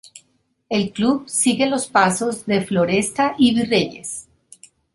El 0.67 0.91
club 0.93 1.29
sigue 1.29 1.67
los 1.67 1.85
pasos 1.85 2.47
de 2.47 2.61
Floresta 2.61 3.35
y 3.37 3.53
Virreyes. 3.53 4.27